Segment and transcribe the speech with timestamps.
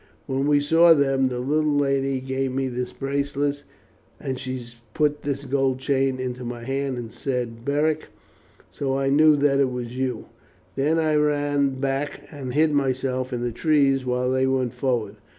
[0.25, 3.63] When we saw them the little lady gave me this bracelet,
[4.19, 8.07] and she put this gold chain into my hand and said, 'Beric.'
[8.71, 10.25] So I knew that it was for you.
[10.75, 15.17] Then I ran back and hid myself in the trees while they went forward.